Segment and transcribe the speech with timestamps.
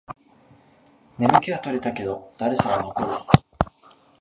[1.19, 3.07] 眠気は取れたけど、だるさは残る